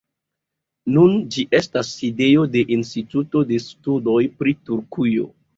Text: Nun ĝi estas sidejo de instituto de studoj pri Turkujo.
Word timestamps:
Nun 0.93 1.13
ĝi 1.35 1.45
estas 1.59 1.91
sidejo 1.99 2.47
de 2.55 2.65
instituto 2.79 3.45
de 3.53 3.63
studoj 3.69 4.19
pri 4.41 4.57
Turkujo. 4.73 5.33